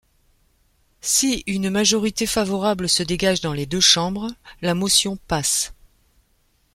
Si 1.01 1.43
une 1.45 1.69
majorité 1.69 2.25
favorable 2.25 2.89
se 2.89 3.03
dégage 3.03 3.39
dans 3.41 3.53
les 3.53 3.67
deux 3.67 3.79
chambres, 3.81 4.31
la 4.63 4.73
motion 4.73 5.15
passe. 5.27 5.75